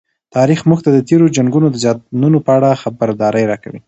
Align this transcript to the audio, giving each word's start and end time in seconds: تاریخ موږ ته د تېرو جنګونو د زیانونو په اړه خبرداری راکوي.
تاریخ 0.35 0.59
موږ 0.69 0.79
ته 0.85 0.89
د 0.93 0.99
تېرو 1.09 1.25
جنګونو 1.37 1.67
د 1.71 1.75
زیانونو 1.83 2.37
په 2.45 2.51
اړه 2.57 2.79
خبرداری 2.83 3.43
راکوي. 3.51 3.79